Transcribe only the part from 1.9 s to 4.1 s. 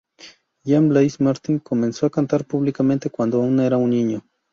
a cantar públicamente cuando aún era un